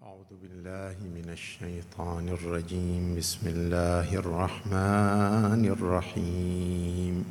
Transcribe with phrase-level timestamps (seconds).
[0.00, 3.16] أعوذ بالله من الشيطان الرجيم.
[3.20, 7.24] بسم الله الرحمن الرحيم.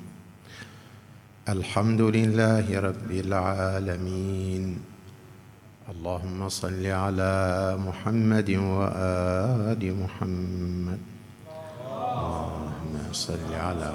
[1.50, 4.64] الحمد لله رب العالمين.
[5.90, 7.34] اللهم صل على
[7.82, 11.02] محمد وآل محمد.
[11.90, 13.94] اللهم صل على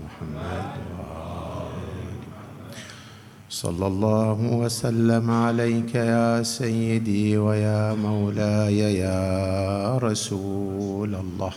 [0.00, 0.83] محمد
[3.54, 11.52] صلى الله وسلم عليك يا سيدي ويا مولاي يا رسول الله.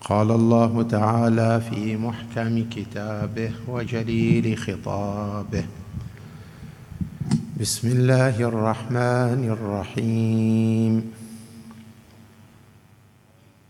[0.00, 5.64] قال الله تعالى في محكم كتابه وجليل خطابه
[7.60, 11.12] بسم الله الرحمن الرحيم.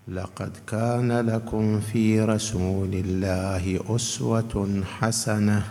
[0.08, 5.62] لقد كان لكم في رسول الله أسوة حسنة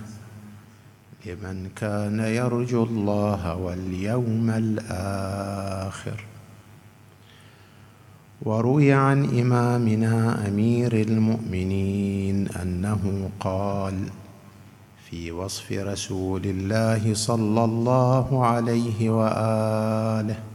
[1.25, 6.20] لمن كان يرجو الله واليوم الآخر.
[8.42, 13.95] وروي عن إمامنا أمير المؤمنين أنه قال
[15.09, 20.52] في وصف رسول الله صلى الله عليه وآله.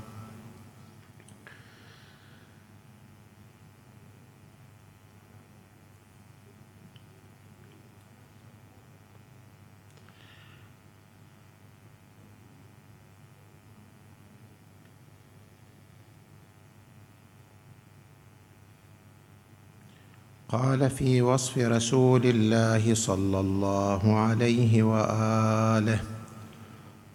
[20.49, 26.01] قال في وصف رسول الله صلى الله عليه وآله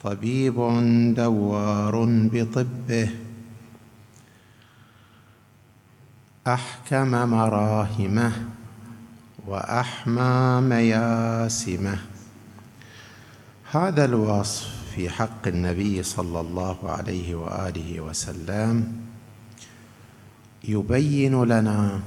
[0.04, 0.56] طبيب
[1.18, 3.10] دوار بطبه
[6.48, 8.32] أحكم مراهمه
[9.48, 11.98] وأحمى مياسمه.
[13.72, 19.02] هذا الوصف في حق النبي صلى الله عليه وآله وسلم
[20.64, 22.00] يبين لنا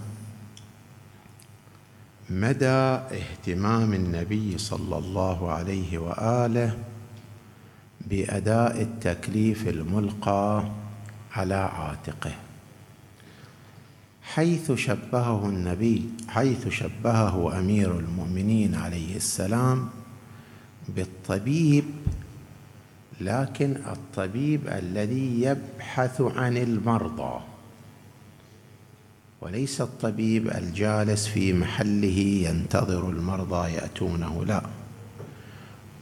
[2.30, 6.78] مدى اهتمام النبي صلى الله عليه وآله
[8.00, 10.64] بأداء التكليف الملقى
[11.32, 12.32] على عاتقه.
[14.22, 19.88] حيث شبهه النبي حيث شبهه أمير المؤمنين عليه السلام
[20.88, 21.84] بالطبيب
[23.20, 27.40] لكن الطبيب الذي يبحث عن المرضى.
[29.40, 34.62] وليس الطبيب الجالس في محله ينتظر المرضى يأتونه لا.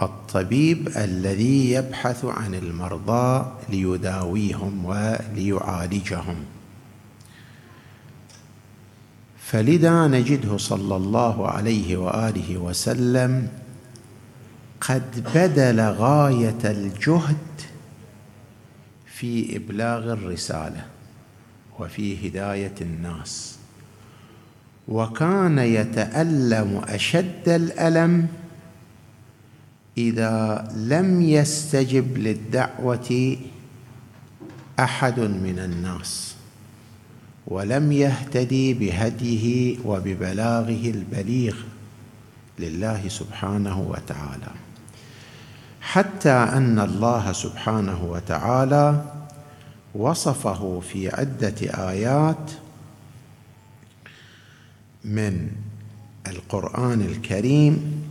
[0.03, 6.37] الطبيب الذي يبحث عن المرضى ليداويهم وليعالجهم.
[9.39, 13.49] فلذا نجده صلى الله عليه وآله وسلم
[14.81, 17.37] قد بذل غاية الجهد
[19.07, 20.94] في إبلاغ الرسالة.
[21.79, 23.59] وفي هداية الناس.
[24.89, 28.27] وكان يتألم أشد الألم
[29.99, 33.37] إذا لم يستجب للدعوة
[34.81, 36.35] أحد من الناس
[37.47, 41.57] ولم يهتدي بهديه وببلاغه البليغ
[42.59, 44.51] لله سبحانه وتعالى.
[45.81, 49.05] حتى أن الله سبحانه وتعالى
[49.95, 51.55] وصفه في عدة
[51.91, 52.51] آيات
[55.05, 55.51] من
[56.27, 58.03] القرآن الكريم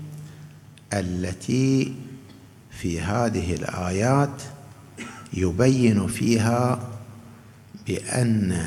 [0.94, 1.96] التي
[2.72, 4.42] في هذه الآيات
[5.34, 6.90] يبين فيها
[7.88, 8.66] بأن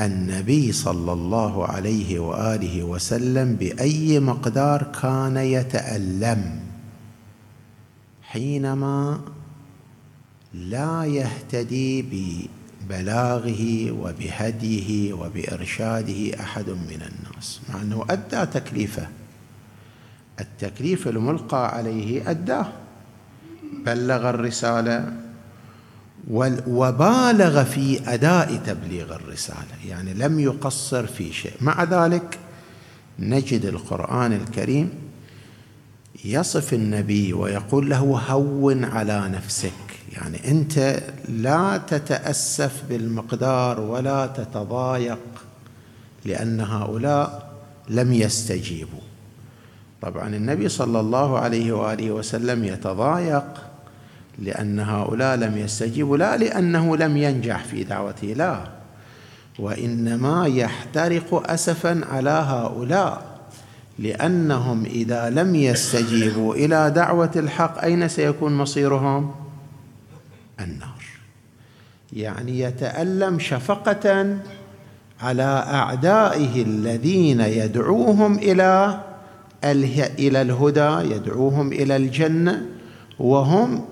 [0.00, 6.60] النبي صلى الله عليه وآله وسلم بأي مقدار كان يتألم
[8.22, 9.20] حينما
[10.54, 19.08] لا يهتدي ببلاغه وبهديه وبإرشاده أحد من الناس مع أنه أدى تكليفه.
[20.40, 22.72] التكليف الملقى عليه أداه.
[23.86, 25.12] بلغ الرسالة
[26.66, 31.52] وبالغ في أداء تبليغ الرسالة يعني لم يقصر في شيء.
[31.60, 32.38] مع ذلك
[33.18, 35.03] نجد القرآن الكريم
[36.24, 39.72] يصف النبي ويقول له هون على نفسك.
[40.12, 45.18] يعني أنت لا تتأسف بالمقدار ولا تتضايق
[46.24, 47.52] لأن هؤلاء
[47.88, 49.00] لم يستجيبوا.
[50.02, 53.44] طبعا النبي صلى الله عليه وآله وسلم يتضايق
[54.38, 58.60] لأن هؤلاء لم يستجيبوا لا لأنه لم ينجح في دعوته لا.
[59.58, 63.33] وإنما يحترق اسفا على هؤلاء.
[63.98, 69.34] لأنهم إذا لم يستجيبوا إلى دعوة الحق أين سيكون مصيرهم؟
[70.60, 71.04] النار.
[72.12, 74.36] يعني يتألم شفقة
[75.20, 79.00] على أعدائه الذين يدعوهم إلى
[80.18, 82.66] إلى الهدى يدعوهم إلى الجنة
[83.18, 83.84] وهم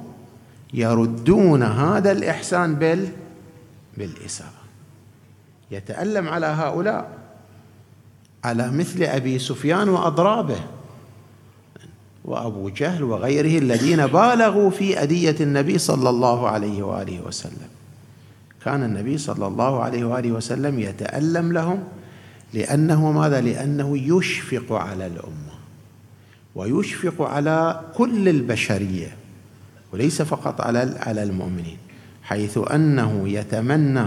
[0.74, 3.08] يردون هذا الإحسان بال
[3.96, 4.62] بالإساءة.
[5.70, 7.21] يتألم على هؤلاء.
[8.44, 10.60] على مثل أبي سفيان وأضرابه
[12.24, 17.68] وأبو جهل وغيره الذين بالغوا في اذيه النبي صلى الله عليه وآله وسلم.
[18.64, 21.84] كان النبي صلى الله عليه وآله وسلم يتألم لهم
[22.54, 25.52] لأنه ماذا؟ لأنه يشفق على الأمة
[26.54, 29.16] ويشفق على كل البشرية
[29.92, 31.78] وليس فقط على على المؤمنين
[32.22, 34.06] حيث أنه يتمنى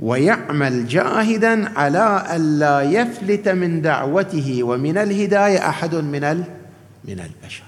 [0.00, 6.44] ويعمل جاهدا على الا يفلت من دعوته ومن الهداية أحد من
[7.04, 7.64] من البشر.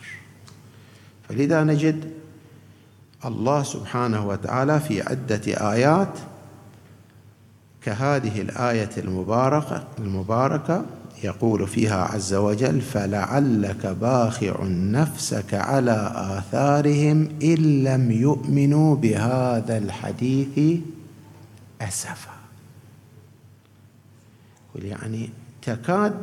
[1.28, 2.04] فلذا نجد
[3.24, 6.18] الله سبحانه وتعالى في عدة آيات
[7.82, 10.84] كهذه الآية المباركة المباركة
[11.24, 20.80] يقول فيها عز وجل فلعلك باخع نفسك على آثارهم إن لم يؤمنوا بهذا الحديث
[21.80, 22.40] اسفا
[24.74, 25.30] يعني
[25.62, 26.22] تكاد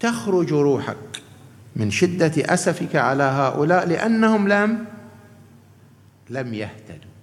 [0.00, 0.96] تخرج روحك
[1.76, 4.84] من شدة أسفك على هؤلاء لأنهم لم
[6.30, 7.14] لم يهتدوا.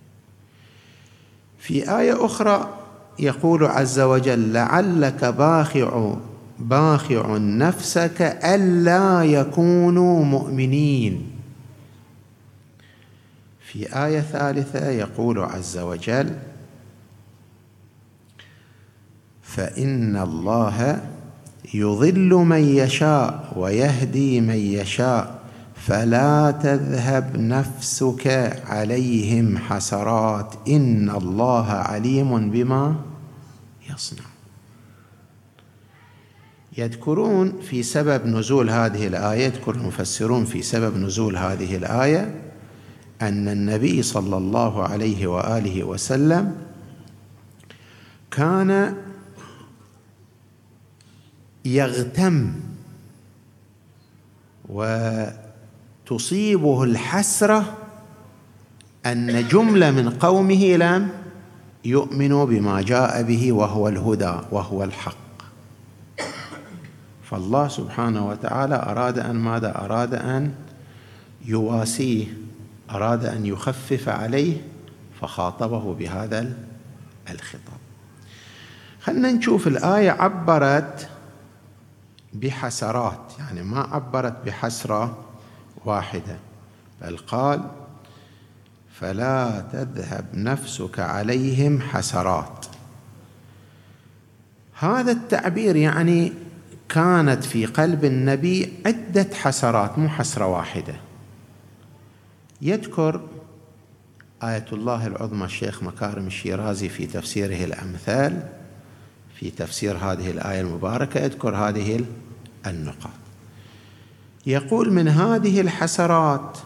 [1.59, 2.77] في آية أخرى
[3.19, 6.15] يقول عز وجل لعلك باخع
[6.59, 11.31] باخع نفسك ألا يكونوا مؤمنين.
[13.65, 16.35] في آية ثالثة يقول عز وجل
[19.55, 21.01] فإن الله
[21.73, 25.41] يضل من يشاء ويهدي من يشاء
[25.75, 28.27] فلا تذهب نفسك
[28.65, 32.95] عليهم حسرات إن الله عليم بما
[33.89, 34.23] يصنع.
[36.77, 42.41] يذكرون في سبب نزول هذه الآية يذكر المفسرون في سبب نزول هذه الآية
[43.21, 46.55] أن النبي صلى الله عليه وآله وسلم
[48.31, 48.95] كان
[51.65, 52.53] يغتم
[54.69, 55.33] وتصيبه
[56.83, 57.77] الحسرة
[59.05, 61.09] أن جملة من قومه لم
[61.85, 65.17] يؤمنوا بما جاء به وهو الهدى وهو الحق.
[67.23, 70.53] فالله سبحانه وتعالى أراد أن ماذا؟ أراد أن
[71.45, 72.25] يواسيه
[72.91, 74.57] أراد أن يخفف عليه
[75.21, 76.53] فخاطبه بهذا
[77.29, 77.79] الخطاب.
[79.01, 81.09] خلنا نشوف الآية عبرت
[82.33, 85.17] بحسرات يعني ما عبرت بحسرة
[85.85, 86.37] واحدة
[87.01, 87.61] بل قال
[88.93, 92.65] فلا تذهب نفسك عليهم حسرات.
[94.79, 96.33] هذا التعبير يعني
[96.89, 100.95] كانت في قلب النبي عدة حسرات مو حسرة واحدة.
[102.61, 103.21] يذكر
[104.43, 108.60] آية الله العظمى الشيخ مكارم الشيرازي في تفسيره الأمثال
[109.41, 112.05] في تفسير هذه الآية المباركة يذكر هذه
[112.67, 113.11] النقاط.
[114.45, 116.57] يقول من هذه الحسرات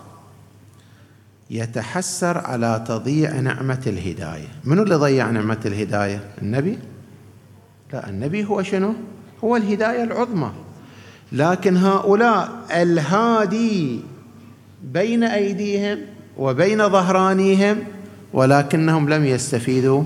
[1.49, 4.47] يتحسر على تضييع نعمة الهداية.
[4.63, 6.79] من اللي ضيع نعمة الهداية؟ النبي؟
[7.93, 8.93] لا النبي هو شنو؟
[9.43, 10.51] هو الهداية العظمى.
[11.31, 13.99] لكن هؤلاء الهادي
[14.83, 15.99] بين أيديهم
[16.37, 17.77] وبين ظهرانيهم
[18.33, 20.03] ولكنهم لم يستفيدوا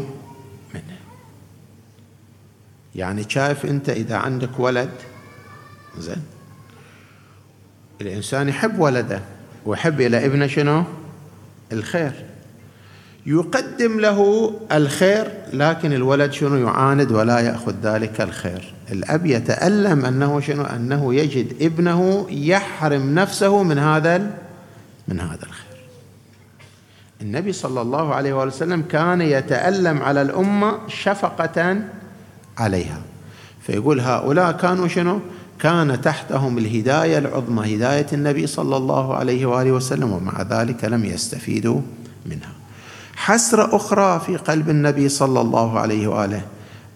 [2.99, 4.89] يعني شايف أنت إذا عندك ولد
[5.97, 6.23] زين
[8.01, 9.21] الإنسان يحب ولده
[9.65, 10.83] ويحب إلى ابنه شنو؟
[11.71, 12.11] الخير.
[13.25, 18.73] يقدم له الخير لكن الولد شنو يعاند ولا يأخذ ذلك الخير.
[18.91, 24.31] الأب يتألم أنه شنو؟ أنه يجد ابنه يحرم نفسه من هذا
[25.07, 25.79] من هذا الخير.
[27.21, 31.81] النبي صلى الله عليه وسلم كان يتألم على الأمة شفقة
[32.59, 33.01] عليها.
[33.61, 35.19] فيقول هؤلاء كانوا شنو؟
[35.59, 41.81] كان تحتهم الهداية العظمى هداية النبي صلى الله عليه وآله وسلم ومع ذلك لم يستفيدوا
[42.25, 42.51] منها.
[43.15, 46.41] حسرة أخرى في قلب النبي صلى الله عليه وآله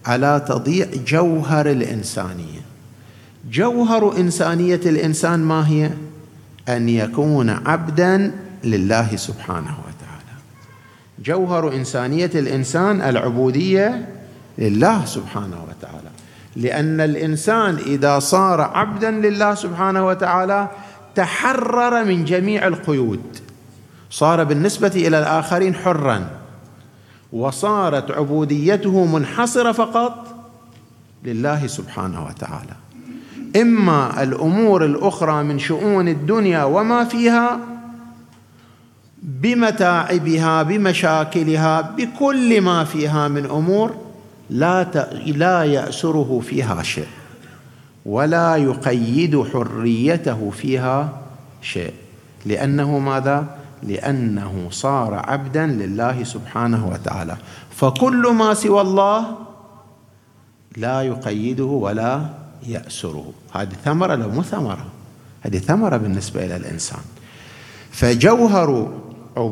[0.06, 2.60] على تضييع جوهر الإنسانية؟
[3.50, 5.90] جوهر إنسانية الإنسان ما هي؟
[6.68, 8.32] أن يكون عبدا
[8.64, 10.34] لله سبحانه وتعالى.
[11.24, 14.08] جوهر إنسانية الإنسان العبودية
[14.58, 16.10] لله سبحانه وتعالى.
[16.56, 20.68] لأن الإنسان إذا صار عبدا لله سبحانه وتعالى
[21.14, 23.22] تحرر من جميع القيود.
[24.10, 26.30] صار بالنسبة إلى الآخرين حرا.
[27.32, 30.34] وصارت عبوديته منحصرة فقط
[31.24, 32.74] لله سبحانه وتعالى.
[33.62, 37.58] إما الأمور الأخرى من شؤون الدنيا وما فيها
[39.22, 44.03] بمتاعبها بمشاكلها بكل ما فيها من أمور
[44.50, 44.82] لا
[45.26, 47.06] لا يأسره فيها شيء
[48.06, 51.20] ولا يقيد حريته فيها
[51.62, 51.92] شيء.
[52.46, 53.46] لأنه ماذا؟
[53.82, 57.36] لأنه صار عبدا لله سبحانه وتعالى.
[57.70, 59.36] فكل ما سوى الله
[60.76, 62.26] لا يقيده ولا
[62.66, 63.32] يأسره.
[63.52, 64.86] هذه ثمرة لو مو ثمرة؟
[65.42, 67.00] هذه ثمرة بالنسبة إلى الإنسان.
[67.90, 68.92] فجوهر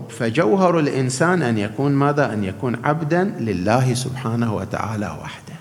[0.09, 5.55] فجوهر الإنسان أن يكون ماذا؟ أن يكون عبدا لله سبحانه وتعالى وحده.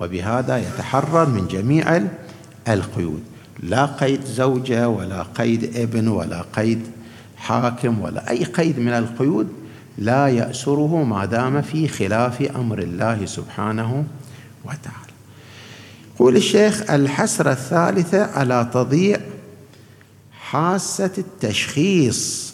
[0.00, 2.02] وبهذا يتحرر من جميع
[2.68, 3.22] القيود.
[3.62, 6.80] لا قيد زوجة ولا قيد ابن ولا قيد
[7.36, 9.48] حاكم ولا أي قيد من القيود
[9.98, 14.04] لا يأسره ما دام في خلاف أمر الله سبحانه
[14.64, 15.12] وتعالى.
[16.14, 19.20] يقول الشيخ الحسرة الثالثة على تضييع
[20.32, 22.45] حاسة التشخيص.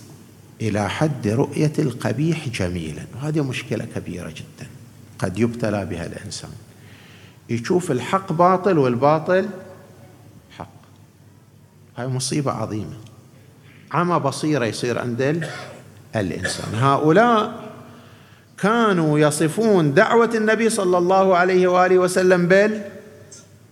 [0.63, 3.03] إلى حد رؤية القبيح جميلا.
[3.15, 4.69] وهذه مشكلة كبيرة جدا.
[5.19, 6.51] قد يبتلى بها الإنسان.
[7.51, 9.49] يشوف الحق باطل والباطل
[10.59, 10.69] حق.
[11.97, 12.97] هاي مصيبة عظيمة.
[13.93, 15.49] عمى بصيرة يصير عند
[16.17, 16.75] الإنسان.
[16.75, 17.73] هؤلاء
[18.59, 22.83] كانوا يصفون دعوة النبي صلى الله عليه وآله وسلم بال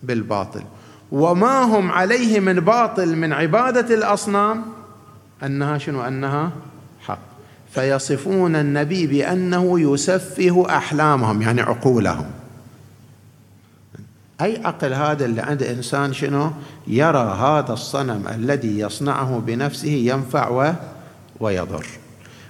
[0.03, 0.63] بالباطل.
[1.11, 4.65] وما هم عليه من باطل من عبادة الأصنام؟
[5.43, 6.51] أنها شنو؟ أنها
[7.73, 12.25] فيصفون النبي بأنه يسفه أحلامهم يعني عقولهم.
[14.41, 16.51] أي عقل هذا اللي عند إنسان شنو؟
[16.87, 20.73] يرى هذا الصنم الذي يصنعه بنفسه ينفع و...
[21.39, 21.85] ويضر.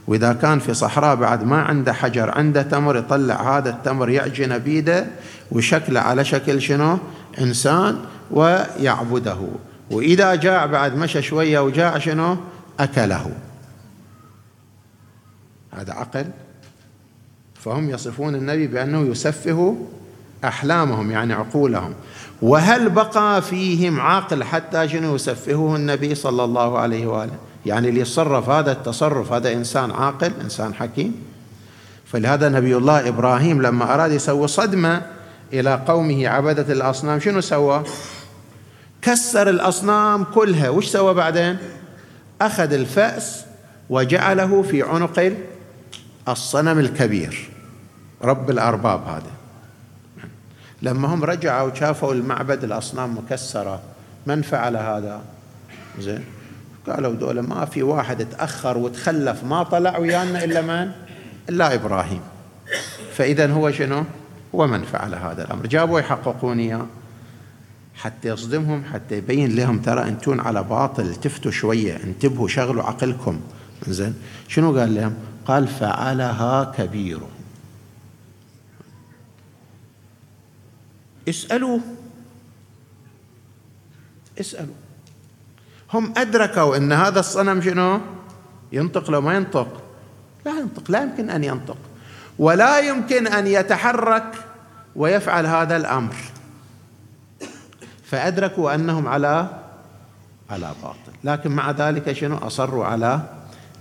[0.08, 5.06] وإذا كان في صحراء بعد ما عنده حجر عنده تمر يطلع هذا التمر يعجن بيده
[5.52, 6.98] وشكله على شكل شنو؟
[7.40, 7.98] إنسان
[8.32, 9.38] ويعبده.
[9.92, 12.38] وإذا جاع بعد مشى شوية وجاع شنو؟
[12.80, 13.32] أكله.
[15.72, 16.26] هذا عقل.
[17.56, 19.78] فهم يصفون النبي بأنه يسفه
[20.44, 21.94] أحلامهم يعني عقولهم.
[22.42, 27.34] وهل بقى فيهم عقل حتى شنو يسفهه النبي صلى الله عليه وآله؟
[27.66, 31.16] يعني اللي يتصرف هذا التصرف هذا إنسان عاقل إنسان حكيم.
[32.06, 35.02] فلهذا نبي الله إبراهيم لما أراد يسوي صدمة
[35.54, 37.84] إلى قومه عبدة الأصنام شنو سوى؟
[39.02, 40.70] كسر الأصنام كلها.
[40.70, 41.58] وش سوى بعدين؟
[42.42, 43.46] أخذ الفأس
[43.90, 45.34] وجعله في عنق
[46.30, 47.50] الصنم الكبير.
[48.24, 49.32] رب الأرباب هذا.
[50.82, 53.82] لما هم رجعوا وشافوا المعبد الأصنام مكسرة.
[54.28, 55.22] من فعل هذا؟
[56.00, 56.24] زين.
[56.88, 60.92] قالوا دول ما في واحد تأخر وتخلف ما طلع ويانا إلا من؟
[61.50, 62.22] إلا إبراهيم.
[63.14, 64.04] فإذا هو شنو؟
[64.56, 65.68] هو من فعل هذا الأمر.
[65.68, 66.86] جابوا يحققون إياه.
[67.96, 73.40] حتى يصدمهم حتى يبين لهم ترى أنتون على باطل التفتوا شوية انتبهوا شغلوا عقلكم.
[73.88, 74.16] زين.
[74.48, 77.20] شنو قال لهم؟ قال فعلها كبير.
[81.30, 81.80] اسألوا.
[84.40, 84.76] اسألوا.
[85.94, 88.02] هم أدركوا أن هذا الصنم شنو؟
[88.72, 89.84] ينطق لو ما ينطق.
[90.46, 91.78] لا ينطق لا يمكن أن ينطق.
[92.40, 94.34] ولا يمكن أن يتحرك
[94.96, 96.16] ويفعل هذا الأمر.
[98.06, 99.50] فأدركوا أنهم على
[100.50, 101.14] على باطل.
[101.24, 103.22] لكن مع ذلك شنو؟ أصروا على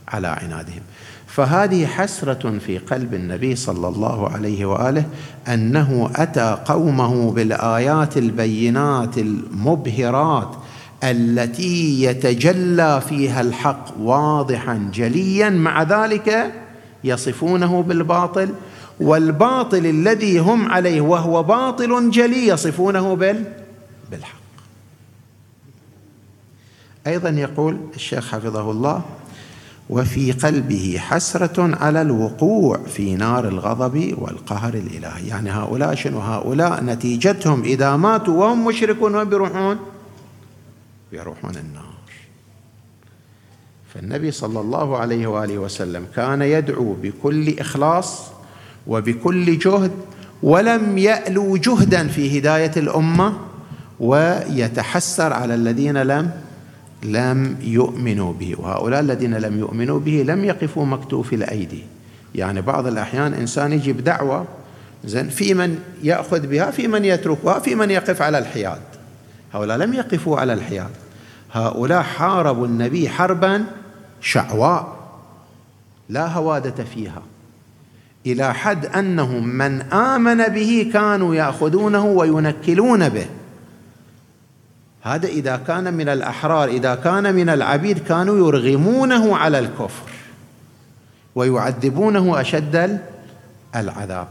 [0.08, 0.82] على عنادهم.
[1.30, 5.04] فهذه حسرة في قلب النبي صلى الله عليه وآله
[5.48, 10.56] أنه أتى قومه بالآيات البينات المبهرات
[11.04, 15.50] التي يتجلى فيها الحق واضحا جليا.
[15.50, 16.52] مع ذلك
[17.04, 18.48] يصفونه بالباطل
[19.00, 23.44] والباطل الذي هم عليه وهو باطل جلي يصفونه بال
[24.10, 24.40] بالحق.
[27.06, 29.02] أيضا يقول الشيخ حفظه الله
[29.90, 35.28] وفي قلبه حسرة على الوقوع في نار الغضب والقهر الإلهي.
[35.28, 39.78] يعني هؤلاء شنو؟ هؤلاء نتيجتهم إذا ماتوا وهم مشركون وين بيروحون؟
[41.12, 42.00] بيروحون النار.
[43.94, 48.22] فالنبي صلى الله عليه وآله وسلم كان يدعو بكل إخلاص
[48.86, 49.90] وبكل جهد
[50.42, 53.36] ولم يألو جهدا في هداية الأمة
[54.00, 56.30] ويتحسر على الذين لم
[57.02, 61.82] لم يؤمنوا به وهؤلاء الذين لم يؤمنوا به لم يقفوا مكتوف الأيدي.
[62.34, 64.46] يعني بعض الأحيان إنسان يجي بدعوة
[65.04, 68.80] زين في من يأخذ بها في من يتركها في من يقف على الحياد.
[69.52, 70.90] هؤلاء لم يقفوا على الحياد.
[71.52, 73.64] هؤلاء حاربوا النبي حربا
[74.20, 74.96] شعواء
[76.08, 77.22] لا هوادة فيها.
[78.26, 83.26] إلى حد أنهم من آمن به كانوا يأخذونه وينكلون به.
[85.02, 90.10] هذا إذا كان من الأحرار إذا كان من العبيد كانوا يرغمونه على الكفر
[91.34, 93.00] ويعذبونه أشد
[93.76, 94.28] العذاب.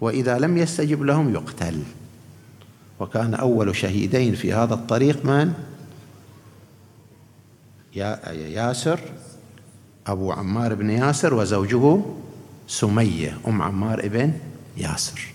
[0.00, 1.82] وإذا لم يستجب لهم يقتل.
[3.00, 5.52] وكان أول شهيدين في هذا الطريق من؟
[7.94, 9.00] ياسر
[10.06, 12.00] أبو عمار بن ياسر وزوجه
[12.68, 14.32] سمية أم عمار بن
[14.76, 15.33] ياسر.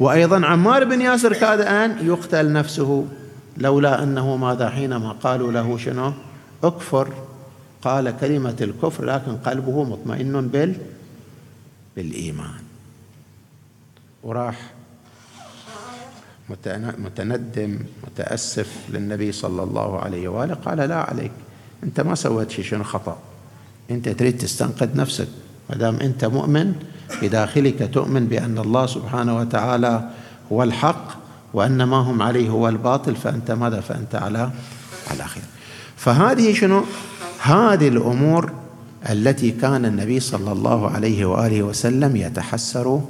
[0.00, 3.06] وأيضا عمار بن ياسر كاد أن يقتل نفسه
[3.56, 6.12] لولا أنه ماذا حينما قالوا له شنو؟
[6.64, 7.12] اكفر.
[7.82, 10.74] قال كلمة الكفر لكن قلبه مطمئن بال
[11.96, 12.62] بالإيمان.
[14.22, 14.60] وراح
[16.98, 20.54] متندم متأسف للنبي صلى الله عليه وآله.
[20.54, 21.32] قال لا عليك
[21.84, 23.18] أنت ما سويت شيء شنو خطأ؟
[23.90, 25.28] أنت تريد تستنقذ نفسك
[25.70, 26.74] ما دام أنت مؤمن
[27.22, 30.10] بداخلك تؤمن بأن الله سبحانه وتعالى
[30.52, 31.20] هو الحق
[31.54, 34.50] وأن ما هم عليه هو الباطل فأنت ماذا؟ فأنت على
[35.10, 35.42] على خير.
[35.96, 36.84] فهذه شنو؟
[37.42, 38.52] هذه الأمور
[39.10, 43.00] التي كان النبي صلى الله عليه وآله وسلم يتحسر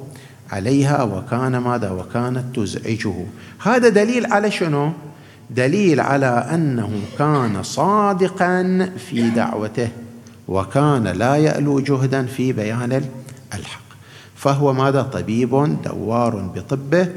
[0.50, 3.14] عليها وكان ماذا؟ وكانت تزعجه.
[3.62, 4.92] هذا دليل على شنو؟
[5.50, 9.88] دليل على أنه كان صادقا في دعوته
[10.48, 13.04] وكان لا يألو جهدا في بيان
[13.54, 13.89] الحق.
[14.40, 17.08] فهو ماذا؟ طبيب دوار بطبه.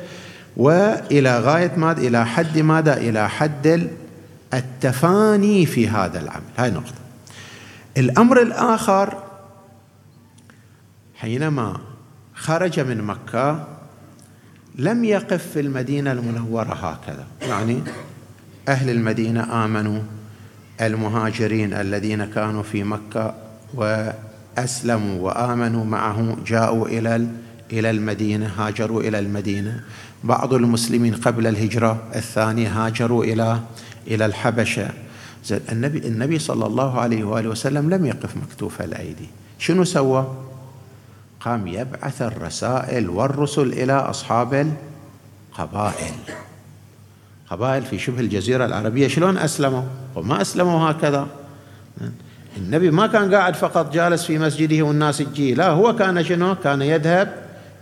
[0.57, 3.89] وإلى غاية ماذا؟ إلى حد ماذا؟ إلى حد
[4.53, 6.43] التفاني في هذا العمل.
[6.57, 6.93] هاي نقطة.
[7.97, 9.23] الأمر الآخر
[11.15, 11.77] حينما
[12.35, 13.67] خرج من مكة
[14.75, 17.25] لم يقف في المدينة المنورة هكذا.
[17.41, 17.81] يعني
[18.67, 20.01] أهل المدينة آمنوا
[20.81, 23.35] المهاجرين الذين كانوا في مكة
[24.57, 27.27] واسلموا وآمنوا معه جاءوا إلى
[27.71, 29.83] إلى المدينة هاجروا إلى المدينة.
[30.23, 33.23] بعض المسلمين قبل الهجرة الثانية هاجروا
[34.07, 34.89] إلى الحبشة.
[35.45, 39.27] زين النبي النبي صلى الله عليه وآله وسلم لم يقف مكتوف الأيدي.
[39.59, 40.27] شنو سوى؟
[41.39, 44.73] قام يبعث الرسائل والرسل إلى أصحاب
[45.51, 46.13] القبائل.
[47.49, 49.83] قبائل في شبه الجزيرة العربية شلون أسلموا؟
[50.15, 51.27] وما أسلموا هكذا.
[52.57, 55.53] النبي ما كان قاعد فقط جالس في مسجده والناس تجي.
[55.53, 57.33] لا هو كان شنو؟ كان يذهب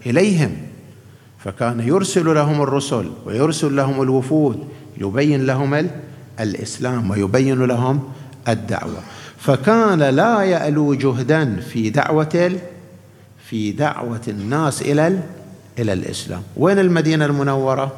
[0.06, 0.58] إليهم.
[1.40, 5.90] فكان يرسل لهم الرسل ويرسل لهم الوفود يبين لهم
[6.40, 8.04] الإسلام ويبين لهم
[8.48, 9.00] الدعوة.
[9.38, 12.52] فكان لا يألو جهدا في دعوة
[13.50, 15.20] في دعوة الناس إلى
[15.80, 16.44] إلى الإسلام.
[16.58, 17.92] وين المدينة المنورة؟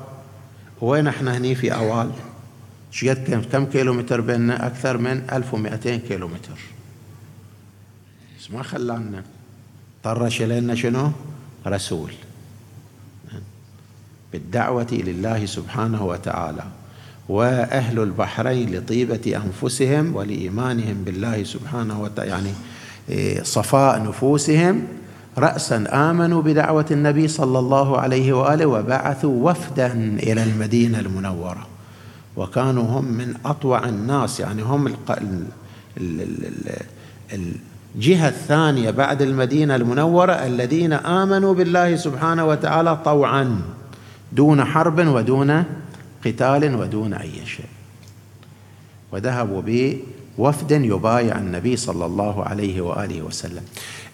[0.81, 2.09] وين إحنا هني في أوال
[2.93, 6.59] شقد كم كيلو متر بيننا؟ أكثر من 1200 كيلو متر
[8.39, 9.23] بس ما خلانا.
[10.03, 11.11] طرش لنا شنو؟
[11.67, 12.11] رسول.
[14.31, 16.63] بالدعوة لله سبحانه وتعالى.
[17.29, 22.53] وأهل البحرين لطيبة أنفسهم ولإيمانهم بالله سبحانه وتعالى يعني
[23.09, 24.87] إيه، صفاء نفوسهم.
[25.37, 31.72] رأسا آمنوا بدعوة النبي صلى الله عليه وآله وبعثوا وفدا إلى المدينة المنورة.
[32.37, 34.95] وكانوا هم من أطوع الناس يعني هم
[37.95, 43.61] الجهة الثانية بعد المدينة المنورة الذين آمنوا بالله سبحانه وتعالى طوعا
[44.31, 45.63] دون حرب ودون
[46.25, 47.65] قتال ودون أي شيء.
[49.11, 49.61] وذهبوا
[50.37, 53.63] بوفد يبايع النبي صلى الله عليه وآله وسلم.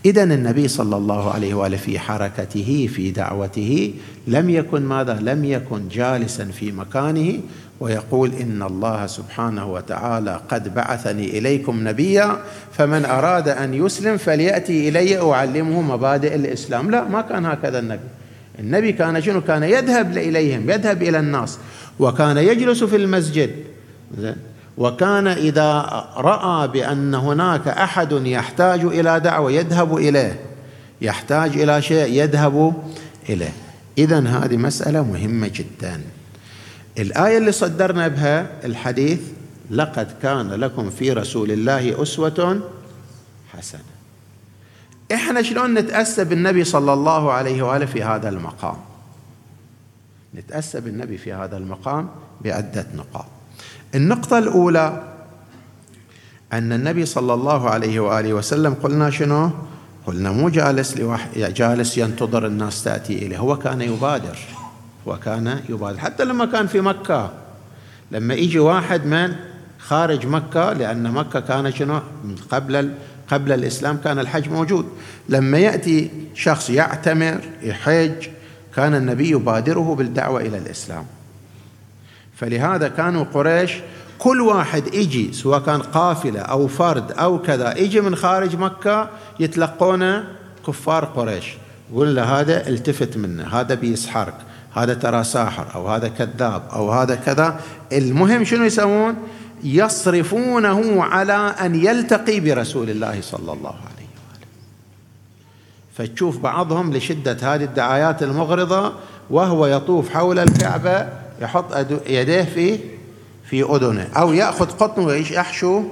[0.06, 3.94] إذا النبي صلى الله عليه وآله في حركته في دعوته
[4.28, 7.40] لم يكن ماذا؟ لم يكن جالسا في مكانه
[7.80, 12.38] ويقول إن الله سبحانه وتعالى قد بعثني إليكم نبيا
[12.72, 16.92] فمن أراد أن يسلم فليأتي إلي أعلمه مبادئ الإسلام.
[16.92, 18.08] لا ما كان هكذا النبي.
[18.60, 21.58] النبي كان شنو؟ كان يذهب إليهم يذهب إلى الناس
[22.00, 23.52] وكان يجلس في المسجد.
[24.80, 25.82] وكان إذا
[26.18, 30.40] رأى بأن هناك أحد يحتاج إلى دعوة يذهب إليه.
[31.02, 32.84] يحتاج إلى شيء يذهب
[33.30, 33.54] إليه.
[33.98, 36.02] اذا هذه مسألة مهمة جدا.
[37.00, 39.20] الآية اللي صدرنا بها الحديث
[39.72, 42.62] لقد كان لكم في رسول الله أسوة
[43.54, 43.82] حسنة.
[45.14, 48.78] إحنا شلون نتأسى بالنبي صلى الله عليه وآله في هذا المقام؟
[50.36, 52.10] نتأسى بالنبي في هذا المقام
[52.42, 53.39] بعدة نقاط.
[53.96, 55.04] النقطة الأولى
[56.54, 59.52] أن النبي صلى الله عليه وآله وسلم قلنا شنو؟
[60.08, 64.38] قلنا مو جالس لواحد جالس ينتظر الناس تأتي إليه هو كان يبادر
[65.08, 65.98] هو كان يبادر.
[65.98, 67.32] حتى لما كان في مكة
[68.12, 69.36] لما يجي واحد من
[69.80, 72.00] خارج مكة لأن مكة كان شنو؟
[72.52, 72.94] قبل
[73.28, 74.86] قبل الإسلام كان الحج موجود.
[75.30, 78.28] لما يأتي شخص يعتمر يحج
[78.76, 81.06] كان النبي يبادره بالدعوة إلى الإسلام.
[82.40, 83.74] فلهذا كانوا قريش
[84.20, 90.28] كل واحد يجي سواء كان قافلة أو فرد أو كذا يجي من خارج مكة يتلقونه
[90.68, 91.46] كفار قريش.
[91.92, 94.34] يقول له هذا التفت منه هذا بيسحرك
[94.74, 97.60] هذا ترى ساحر أو هذا كذاب أو هذا كذا.
[97.94, 99.16] المهم شنو يسوون؟
[99.64, 104.48] يصرفونه على أن يلتقي برسول الله صلى الله عليه وآله.
[105.98, 108.94] فتشوف بعضهم لشدة هذه الدعايات المغرضة
[109.30, 111.08] وهو يطوف حول الكعبة
[111.42, 111.76] يحط
[112.08, 112.80] يديه في
[113.50, 115.84] في أذنه أو يأخذ قطن ويحشو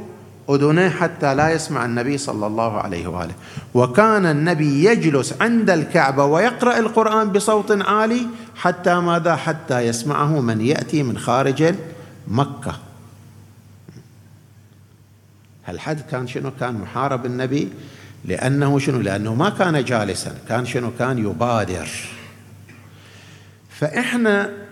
[0.50, 3.34] أذنيه حتى لا يسمع النبي صلى الله عليه وآله.
[3.74, 11.04] وكان النبي يجلس عند الكعبة ويقرأ القرآن بصوت عالي حتى ماذا؟ حتى يسمعه من يأتي
[11.04, 11.76] من خارج
[12.28, 12.76] مكة.
[15.66, 17.70] هالحد كان شنو؟ كان محارب النبي
[18.26, 21.88] لأنه شنو؟ لأنه ما كان جالسا كان شنو؟ كان يبادر.
[23.70, 24.67] فإحنا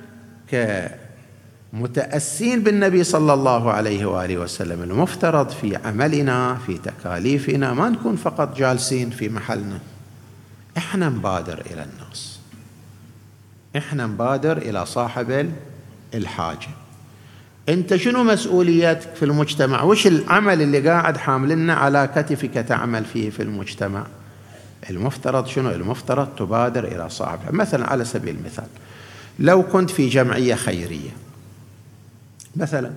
[1.74, 8.58] كمتأسين بالنبي صلى الله عليه وآله وسلم المفترض في عملنا في تكاليفنا ما نكون فقط
[8.58, 9.80] جالسين في محلنا.
[10.78, 12.40] إحنا نبادر إلى الناس.
[13.78, 15.52] إحنا نبادر إلى صاحب
[16.14, 16.68] الحاجة.
[17.70, 23.44] أنت شنو مسؤوليتك في المجتمع؟ وش العمل اللي قاعد حاملنا على كتفك تعمل فيه في
[23.44, 24.06] المجتمع؟
[24.90, 28.68] المفترض شنو؟ المفترض تبادر إلى صاحبها مثلا على سبيل المثال
[29.40, 31.10] لو كنت في جمعية خيرية
[32.56, 32.92] مثلا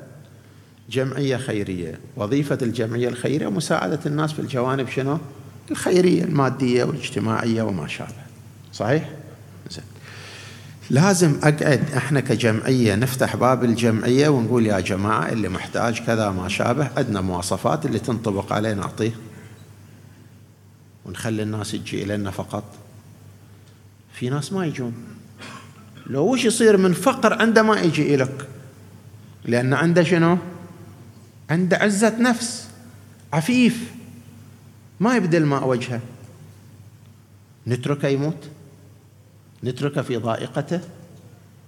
[0.91, 5.19] جمعية خيرية وظيفة الجمعية الخيرية مساعده الناس في الجوانب شنو؟
[5.71, 8.13] الخيرية المادية والاجتماعية وما شابه.
[8.73, 9.11] صحيح؟
[9.71, 9.85] زين.
[10.91, 16.91] لازم أقعد إحنا كجمعية نفتح باب الجمعية ونقول يا جماعة اللي محتاج كذا ما شابه
[16.97, 19.13] عندنا مواصفات اللي تنطبق عليه نعطيه.
[21.07, 22.65] ونخلي الناس تجي إلينا فقط.
[24.13, 24.95] في ناس ما يجون.
[26.09, 28.47] لو وش يصير من فقر عنده ما يجي إليك
[29.45, 30.39] لأن عنده شنو؟
[31.51, 32.69] عنده عزة نفس
[33.33, 33.93] عفيف
[35.01, 36.01] ما يبدل ماء وجهه.
[37.67, 38.49] نتركه يموت؟
[39.65, 40.81] نتركه في ضائقته؟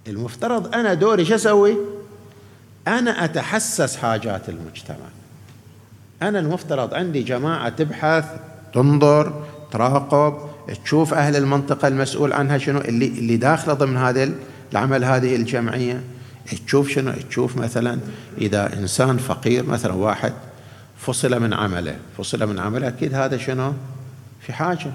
[0.07, 1.77] المفترض أنا دوري شو أسوي؟
[2.87, 5.09] أنا أتحسس حاجات المجتمع.
[6.21, 8.25] أنا المفترض عندي جماعة تبحث
[8.73, 10.50] تنظر تراقب
[10.83, 14.29] تشوف أهل المنطقة المسؤول عنها شنو؟ اللي اللي داخلة ضمن هذا
[14.71, 16.01] العمل هذه الجمعية.
[16.65, 17.99] تشوف شنو؟ تشوف مثلا
[18.37, 20.33] إذا إنسان فقير مثلا واحد
[20.97, 21.95] فصل من عمله.
[22.17, 23.73] فصل من عمله أكيد هذا شنو؟
[24.41, 24.91] في حاجة.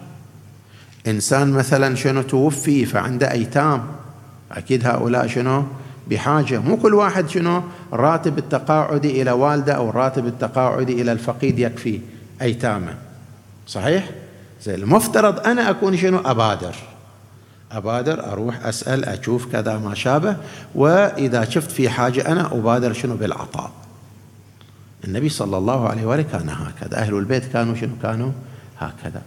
[1.06, 3.86] إنسان مثلا شنو توفي فعنده أيتام
[4.52, 5.64] أكيد هؤلاء شنو؟
[6.10, 6.58] بحاجة.
[6.58, 12.00] مو كل واحد شنو؟ راتب التقاعدي إلى والده أو راتب التقاعدي إلى الفقيد يكفي
[12.42, 12.94] أيتامه.
[13.66, 14.10] صحيح؟
[14.62, 16.74] زي المفترض أنا أكون شنو؟ أبادر.
[17.72, 20.36] أبادر أروح أسأل أشوف كذا ما شابه
[20.74, 23.70] وإذا شفت في حاجة أنا أبادر شنو؟ بالعطاء.
[25.04, 26.98] النبي صلى الله عليه وآله كان هكذا.
[26.98, 28.30] أهل البيت كانوا شنو؟ كانوا
[28.78, 29.22] هكذا.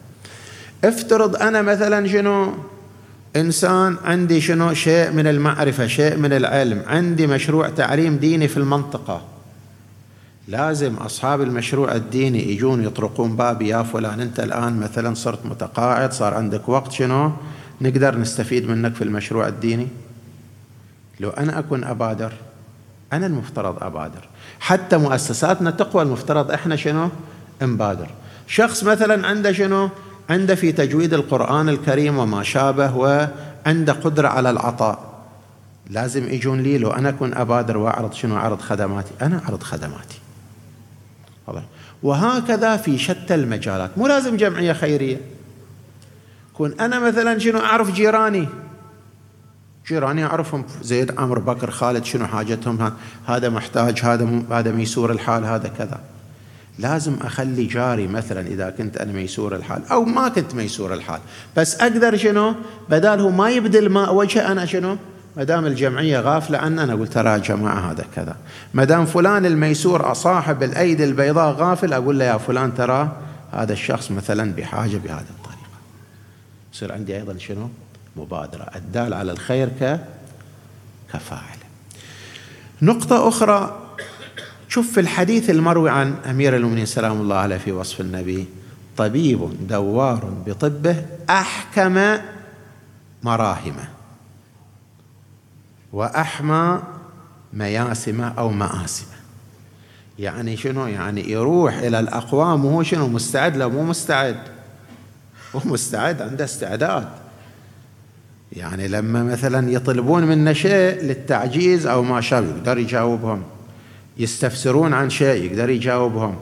[0.84, 2.54] افترض أنا مثلا شنو؟
[3.36, 9.22] إنسان عندي شنو؟ شيء من المعرفة شيء من العلم عندي مشروع تعليم ديني في المنطقة.
[10.50, 16.34] لازم أصحاب المشروع الديني يجون يطرقون بابي يا فلان أنت الآن مثلا صرت متقاعد صار
[16.34, 17.32] عندك وقت شنو؟
[17.82, 19.88] نقدر نستفيد منك في المشروع الديني؟
[21.20, 22.34] لو أنا أكون أبادر
[23.14, 24.28] أنا المفترض أبادر.
[24.60, 27.10] حتى مؤسساتنا تقوى المفترض إحنا شنو؟
[27.62, 28.08] نبادر.
[28.48, 29.90] شخص مثلا عنده شنو؟
[30.30, 35.00] عنده في تجويد القرآن الكريم وما شابه وعنده قدرة على العطاء.
[35.90, 39.12] لازم يجون لي لو أنا أكون أبادر وأعرض شنو؟ أعرض خدماتي.
[39.22, 40.20] أنا أعرض خدماتي.
[42.04, 43.98] وهكذا في شتى المجالات.
[43.98, 45.18] مو لازم جمعية خيرية.
[46.54, 48.48] كون أنا مثلا شنو أعرف جيراني؟
[49.88, 52.94] جيراني أعرفهم زيد عمرو بكر خالد شنو حاجتهم؟
[53.28, 56.00] هذا محتاج هذا هذا ميسور الحال هذا كذا.
[56.80, 61.20] لازم أخلي جاري مثلا إذا كنت أنا ميسور الحال أو ما كنت ميسور الحال.
[61.58, 62.56] بس أقدر شنو؟
[62.90, 64.98] بدال هو ما يبدل ما وجهه أنا شنو؟
[65.39, 68.36] ما دام الجمعية غافلة عنه أنا أقول ترى يا جماعة هذا كذا.
[68.73, 73.17] ما دام فلان الميسور صاحب الأيدي البيضاء غافل أقول له يا فلان ترى
[73.52, 75.80] هذا الشخص مثلا بحاجة بهذه الطريقة.
[76.73, 77.69] يصير عندي أيضا شنو؟
[78.15, 78.67] مبادرة.
[78.75, 79.99] الدال على الخير ك
[81.13, 81.58] كفاعل.
[82.82, 83.80] نقطة أخرى
[84.69, 88.47] شوف في الحديث المروي عن أمير المؤمنين سلام الله عليه في وصف النبي
[88.97, 92.17] طبيب دوار بطبه أحكم
[93.23, 93.99] مراهمه.
[95.93, 96.82] وأحمى
[97.54, 99.19] مياسمة أو مآسمة.
[100.19, 104.39] يعني شنو؟ يعني يروح إلى الأقوام وهو شنو؟ مستعد لو مو مستعد.
[105.56, 107.10] هو مستعد عنده استعداد.
[108.52, 113.43] يعني لما مثلا يطلبون منه شيء للتعجيز أو ما شابه يقدر يجاوبهم.
[114.17, 116.36] يستفسرون عن شيء يقدر يجاوبهم.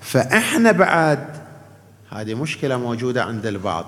[0.00, 1.26] فإحنا بعد
[2.10, 3.86] هذه مشكلة موجودة عند البعض.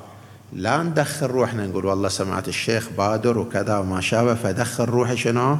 [0.54, 1.66] لا ندخل روحنا.
[1.66, 5.58] نقول والله سمعت الشيخ بادر وكذا وما شابه فدخل روحي شنو؟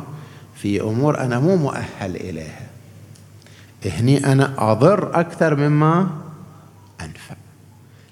[0.56, 2.66] في أمور أنا مو مؤهل إليها.
[3.86, 6.08] هني أنا أضر أكثر مما
[7.00, 7.34] أنفع.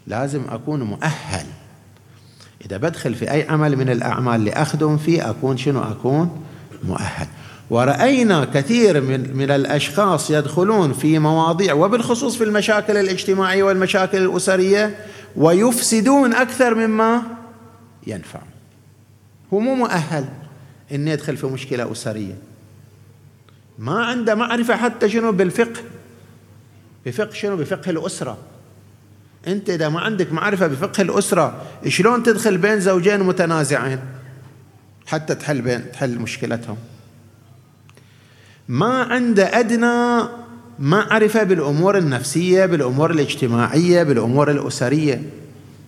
[0.06, 1.46] لازم أكون مؤهل.
[2.66, 6.42] إذا بدخل في أي عمل من الأعمال اللي أخدم فيه أكون شنو؟ أكون
[6.84, 7.26] مؤهل.
[7.70, 14.96] ورأينا كثير من, من الأشخاص يدخلون في مواضيع وبالخصوص في المشاكل الاجتماعية والمشاكل الأسرية
[15.36, 17.22] ويفسدون أكثر مما
[18.06, 18.40] ينفع.
[19.52, 20.24] هو مو مؤهل
[20.92, 22.38] أن يدخل في مشكلة أسرية.
[23.78, 25.80] ما عنده معرفة حتى شنو بالفقه.
[27.06, 28.38] بفقه شنو؟ بفقه الأسرة.
[29.46, 34.00] أنت إذا ما عندك معرفة بفقه الأسرة شلون تدخل بين زوجين متنازعين؟
[35.06, 36.76] حتى تحل بين تحل مشكلتهم.
[38.68, 40.28] ما عنده أدنى
[40.78, 45.22] معرفة بالأمور النفسية بالأمور الاجتماعية بالأمور الأسرية.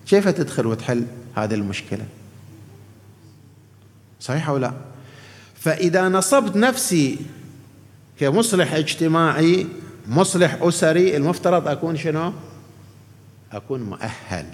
[0.06, 1.04] كيف تدخل وتحل
[1.36, 2.04] هذه المشكلة؟
[4.20, 4.72] صحيح أو لا؟
[5.54, 7.18] فإذا نصبت نفسي
[8.20, 9.66] كمصلح اجتماعي
[10.08, 12.32] مصلح أسري المفترض أكون شنو؟
[13.52, 14.46] أكون مؤهل.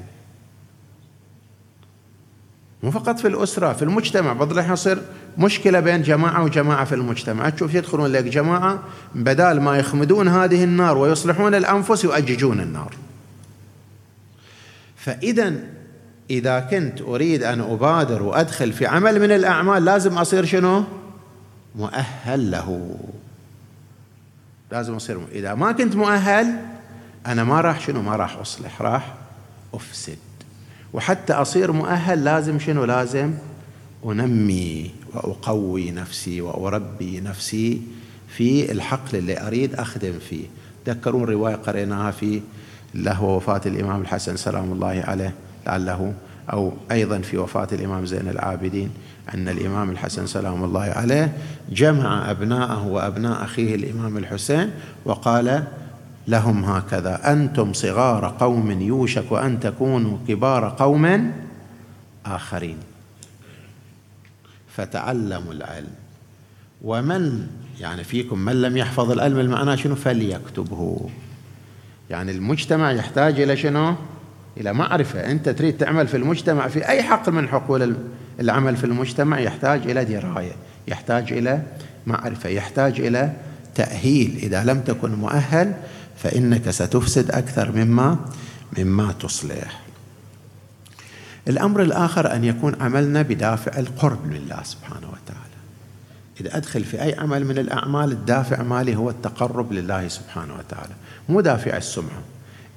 [2.82, 4.32] مو فقط في الأسرة في المجتمع.
[4.32, 5.02] بعض الأحيان يصير
[5.38, 7.48] مشكلة بين جماعة وجماعة في المجتمع.
[7.48, 8.82] تشوف يدخلون لك جماعة
[9.14, 12.94] بدال ما يخمدون هذه النار ويصلحون الأنفس يؤججون النار.
[14.96, 15.54] فإذا
[16.30, 20.84] إذا كنت أريد أن أبادر وأدخل في عمل من الأعمال لازم أصير شنو؟
[21.74, 22.96] مؤهل له.
[24.72, 26.46] لازم أصير إذا ما كنت مؤهل
[27.26, 29.14] أنا ما راح شنو؟ ما راح أصلح راح
[29.74, 30.18] أفسد.
[30.92, 33.34] وحتى أصير مؤهل لازم شنو لازم؟
[34.04, 37.82] أنمي وأقوي نفسي وأربي نفسي
[38.28, 40.44] في الحقل اللي أريد أخدم فيه.
[40.84, 42.40] تذكرون رواية قريناها في
[42.94, 45.34] له وفاة الإمام الحسن سلام الله عليه
[45.66, 46.14] لعله
[46.52, 48.90] أو أيضا في وفاة الإمام زين العابدين
[49.34, 51.32] أن الإمام الحسن سلام الله عليه
[51.70, 54.70] جمع أبناءه وأبناء أخيه الإمام الحسين
[55.04, 55.64] وقال
[56.28, 57.32] لهم هكذا.
[57.32, 61.32] أنتم صغار قوم يوشك ان تكونوا كبار قوم
[62.26, 62.76] آخرين.
[64.68, 65.94] فتعلموا العلم.
[66.82, 67.46] ومن
[67.80, 71.10] يعني فيكم من لم يحفظ العلم المعنى شنو؟ فليكتبه.
[72.10, 73.94] يعني المجتمع يحتاج إلى شنو؟
[74.56, 75.30] إلى معرفة.
[75.30, 77.80] أنت تريد تعمل في المجتمع في أي حق من حقوق
[78.40, 80.52] العمل في المجتمع يحتاج إلى دراية
[80.88, 81.62] يحتاج إلى
[82.06, 83.32] معرفة يحتاج إلى
[83.74, 84.38] تأهيل.
[84.42, 85.74] إذا لم تكن مؤهل
[86.22, 88.16] فإنك ستفسد أكثر مما
[88.78, 89.80] مما تصلح.
[91.48, 95.50] الأمر الآخر أن يكون عملنا بدافع القرب لله سبحانه وتعالى.
[96.40, 100.94] إذا أدخل في أي عمل من الأعمال الدافع مالي هو التقرب لله سبحانه وتعالى.
[101.28, 102.22] مو دافع السمعة.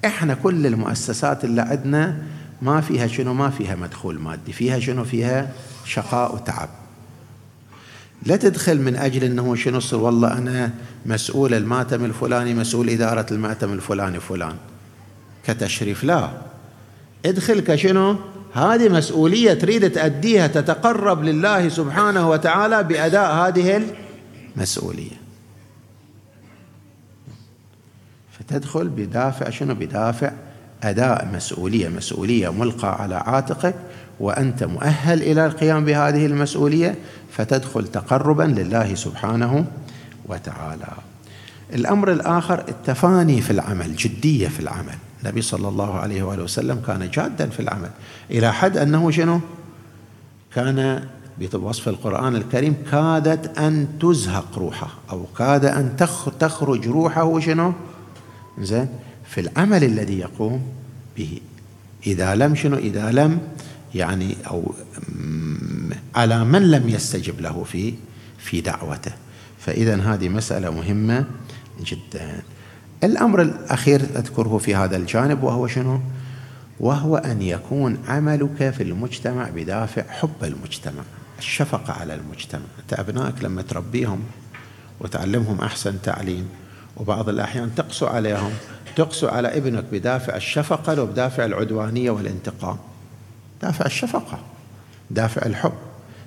[0.04, 2.22] إحنا كل المؤسسات اللي عندنا
[2.62, 4.52] ما فيها شنو؟ ما فيها مدخول مادي.
[4.52, 5.52] فيها شنو؟ فيها
[5.84, 6.68] شقاء وتعب.
[8.26, 10.70] لا تدخل من أجل أنه شنو صر والله أنا
[11.06, 14.56] مسؤول الماتم الفلاني مسؤول إدارة الماتم الفلاني فلان.
[15.46, 16.30] كتشريف لا.
[17.26, 18.16] ادخل كشنو؟
[18.54, 23.82] هذه مسؤولية تريد تأديها تتقرب لله سبحانه وتعالى بأداء هذه
[24.56, 25.24] المسؤولية.
[28.38, 30.32] فتدخل بدافع شنو بدافع؟
[30.82, 33.74] أداء مسؤولية مسؤولية ملقى على عاتقك
[34.20, 36.94] وأنت مؤهل إلى القيام بهذه المسؤولية
[37.30, 39.64] فتدخل تقربا لله سبحانه
[40.26, 40.88] وتعالى.
[41.74, 44.94] الأمر الآخر التفاني في العمل جدية في العمل.
[45.22, 47.90] النبي صلى الله عليه وآله وسلم كان جادا في العمل.
[48.30, 49.40] إلى حد أنه شنو؟
[50.54, 51.04] كان
[51.38, 55.96] بوصف القرآن الكريم كادت أن تزهق روحه أو كاد أن
[56.38, 57.72] تخرج روحه شنو؟
[58.60, 58.88] زين.
[59.26, 60.62] في العمل الذي يقوم
[61.16, 61.40] به.
[62.06, 63.38] إذا لم شنو؟ إذا لم
[63.94, 64.74] يعني أو
[66.14, 67.94] على من لم يستجب له في
[68.38, 69.12] في دعوته.
[69.58, 71.24] فإذا هذه مسألة مهمة
[71.80, 72.42] جدا.
[73.04, 76.00] الأمر الأخير أذكره في هذا الجانب وهو شنو؟
[76.80, 81.02] وهو أن يكون عملك في المجتمع بدافع حب المجتمع
[81.38, 82.62] الشفقة على المجتمع.
[82.82, 84.20] أنت أبنائك لما تربيهم
[85.00, 86.48] وتعلمهم أحسن تعليم
[86.96, 88.50] وبعض الأحيان تقسو عليهم
[88.96, 92.76] تقسو على ابنك بدافع الشفقة لو بدافع العدوانية والانتقام.
[93.62, 94.38] دافع الشفقة
[95.10, 95.72] دافع الحب.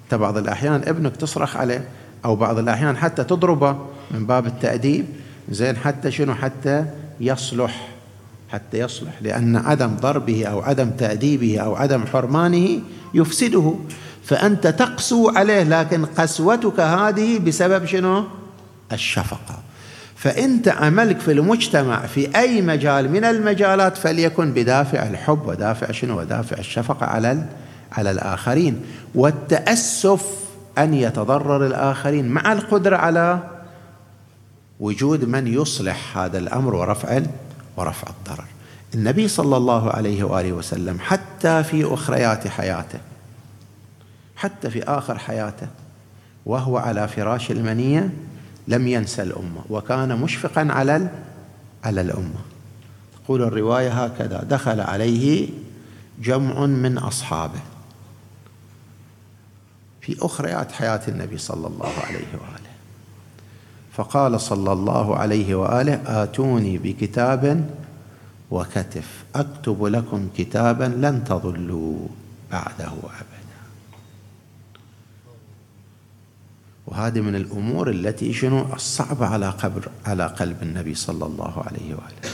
[0.03, 1.87] انت بعض الأحيان ابنك تصرخ عليه
[2.25, 3.77] أو بعض الأحيان حتى تضربه
[4.11, 5.05] من باب التأديب.
[5.49, 6.85] زين حتى شنو؟ حتى
[7.19, 7.87] يصلح
[8.49, 9.11] حتى يصلح.
[9.21, 12.79] لأن عدم ضربه أو عدم تأديبه أو عدم حرمانه
[13.13, 13.75] يفسده.
[14.23, 18.23] فأنت تقسو عليه لكن قسوتك هذه بسبب شنو؟
[18.91, 19.59] الشفقة.
[20.17, 26.57] فأنت عملك في المجتمع في أي مجال من المجالات فليكن بدافع الحب ودافع شنو؟ ودافع
[26.57, 27.45] الشفقة على
[27.91, 28.81] على الآخرين.
[29.15, 30.25] والتأسف
[30.77, 33.39] أن يتضرر الآخرين مع القدرة على
[34.79, 37.21] وجود من يصلح هذا الأمر ورفع
[37.77, 38.45] ورفع الضرر.
[38.95, 42.99] النبي صلى الله عليه وآله وسلم حتى في أخريات حياته
[44.35, 45.67] حتى في آخر حياته
[46.45, 48.09] وهو على فراش المنية
[48.67, 51.09] لم ينسى الأمة وكان مشفقا على
[51.83, 52.39] على الأمة.
[53.25, 55.49] تقول الرواية هكذا دخل عليه
[56.21, 57.59] جمع من أصحابه.
[60.01, 62.67] في أخريات حياة النبي صلى الله عليه وآله.
[63.93, 67.69] فقال صلى الله عليه وآله آتوني بكتاب
[68.51, 72.07] وكتف أكتب لكم كتابا لن تضلوا
[72.51, 73.36] بعده أبدا.
[76.87, 82.33] وهذه من الأمور التي شنو الصعبة على قبر على قلب النبي صلى الله عليه وآله.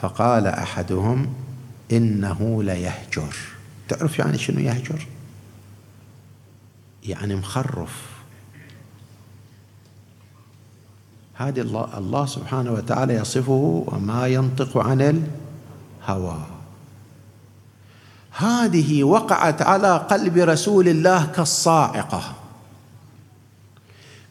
[0.00, 1.34] فقال أحدهم
[1.92, 3.36] إنه ليهجر.
[3.88, 5.06] تعرف يعني شنو يهجر؟
[7.04, 8.02] يعني مخرف.
[11.34, 15.24] هذه الله الله سبحانه وتعالى يصفه وما ينطق عن
[16.08, 16.46] الهوى.
[18.30, 22.43] هذه وقعت على قلب رسول الله كالصاعقة.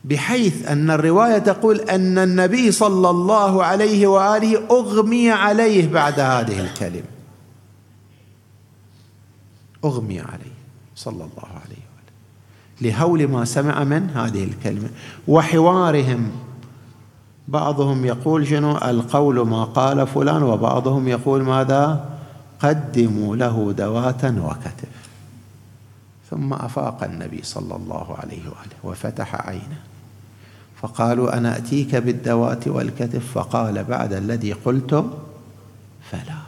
[0.03, 7.13] بحيث أن الرواية تقول أن النبي صلى الله عليه وآله أغمي عليه بعد هذه الكلمة.
[9.85, 10.53] أغمي عليه
[10.95, 12.13] صلى الله عليه وآله.
[12.81, 14.89] لهول ما سمع من هذه الكلمة.
[15.27, 16.31] وحوارهم.
[17.47, 22.09] بعضهم يقول شنو؟ القول ما قال فلان وبعضهم يقول ماذا؟
[22.59, 24.93] قدموا له دواة وكتف.
[26.29, 29.92] ثم أفاق النبي صلى الله عليه وآله وفتح عينه.
[30.83, 35.13] فقالوا أنا أتيك بالدوات والكتف؟ فقال بعد الذي قلتم
[36.11, 36.41] فلا.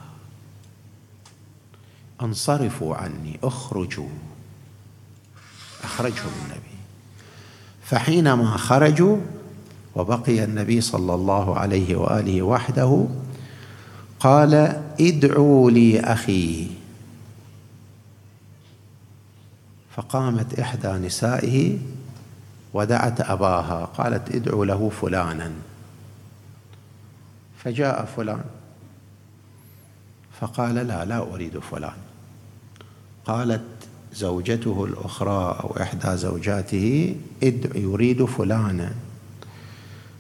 [2.22, 4.10] انصرفوا عني اخرجوا.
[5.84, 6.76] أخرجهم النبي.
[7.84, 9.18] فحينما خرجوا
[9.96, 13.06] وبقي النبي صلى الله عليه وآله وحده
[14.20, 14.54] قال
[15.00, 16.68] ادعوا لي أخي.
[19.96, 21.78] فقامت إحدى نسائه
[22.76, 25.52] ودعت أباها قالت ادعوا له فلانا.
[27.64, 28.44] فجاء فلان
[30.42, 31.98] فقال لا لا أريد فلان.
[33.26, 33.62] قالت
[34.14, 37.16] زوجته الأخرى أو إحدى زوجاته
[37.76, 38.92] يريد فلانا.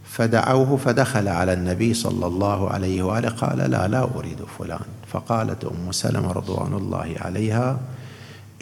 [0.05, 4.85] فدعوه فدخل على النبي صلى الله عليه وآله قال لا لا أريد فلان.
[5.11, 7.79] فقالت أم سلمة رضوان الله عليها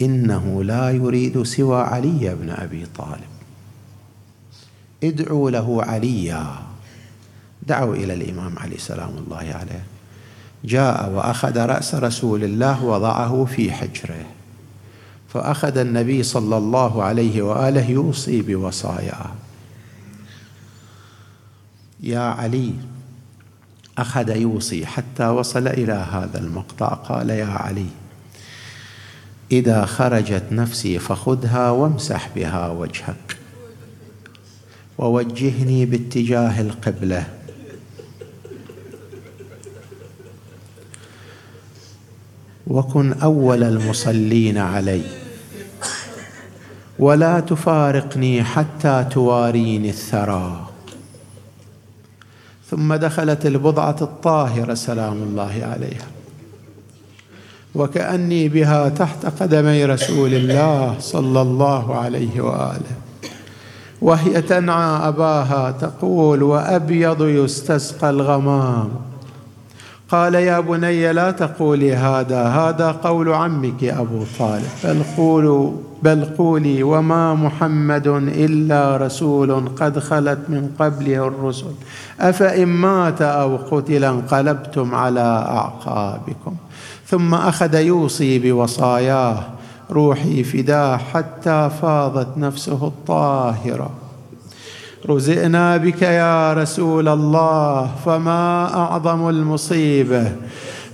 [0.02, 3.33] إنه لا يريد سوى علي بن أبي طالب.
[5.02, 6.46] ادعوا له عليا.
[7.62, 9.84] دعوا إلى الإمام علي سلام الله عليه.
[10.64, 14.24] جاء وأخذ رأس رسول الله وضعه في حجره.
[15.28, 19.30] فأخذ النبي صلى الله عليه وآله يوصي بوصاياه
[22.00, 22.72] يا علي
[23.98, 26.88] أخذ يوصي حتى وصل إلى هذا المقطع.
[26.88, 27.86] قال يا علي
[29.52, 33.36] إذا خرجت نفسي فخذها وامسح بها وجهك.
[34.98, 37.26] ووجهني باتجاه القبلة.
[42.66, 45.02] وكن أول المصلين علي.
[46.98, 50.66] ولا تفارقني حتى تواريني الثرى.
[52.70, 56.08] ثم دخلت البضعة الطاهرة سلام الله عليها.
[57.74, 63.03] وكأني بها تحت قدمي رسول الله صلى الله عليه وآله.
[64.04, 68.88] وهي تنعى أباها تقول وأبيض يستسقى الغمام.
[70.10, 74.68] قال يا بني لا تقولي هذا هذا قول عمك أبو طالب.
[74.84, 78.06] بل قولوا بل قولي وما محمد
[78.46, 81.72] إلا رسول قد خلت من قبله الرسل.
[82.20, 86.54] أفإن مات أو قتل انقلبتم على أعقابكم.
[87.06, 89.44] ثم أخذ يوصي بوصاياه
[89.90, 93.90] روحي فداه حتى فاضت نفسه الطاهرة.
[95.08, 100.32] رزئنا بك يا رسول الله فما أعظم المصيبة؟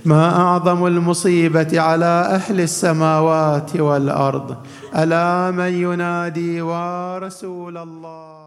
[0.05, 4.55] ما أعظم المصيبة على أهل السماوات والأرض؟
[4.95, 8.40] ألا من ينادي ورسول الله؟